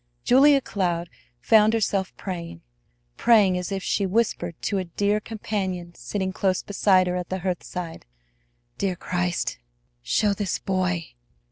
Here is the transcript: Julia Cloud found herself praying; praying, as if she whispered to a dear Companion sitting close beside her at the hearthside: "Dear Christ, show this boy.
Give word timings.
Julia 0.23 0.61
Cloud 0.61 1.11
found 1.41 1.73
herself 1.73 2.11
praying; 2.17 2.63
praying, 3.17 3.55
as 3.55 3.71
if 3.71 3.83
she 3.83 4.07
whispered 4.07 4.59
to 4.63 4.79
a 4.79 4.85
dear 4.85 5.19
Companion 5.19 5.93
sitting 5.93 6.33
close 6.33 6.63
beside 6.63 7.05
her 7.05 7.15
at 7.15 7.29
the 7.29 7.41
hearthside: 7.41 8.07
"Dear 8.79 8.95
Christ, 8.95 9.59
show 10.01 10.33
this 10.33 10.57
boy. 10.57 11.09